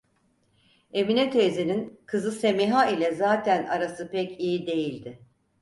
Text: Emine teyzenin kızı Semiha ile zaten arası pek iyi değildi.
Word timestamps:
Emine 0.93 1.29
teyzenin 1.29 2.01
kızı 2.05 2.31
Semiha 2.31 2.89
ile 2.89 3.11
zaten 3.11 3.65
arası 3.67 4.11
pek 4.11 4.39
iyi 4.39 4.67
değildi. 4.67 5.19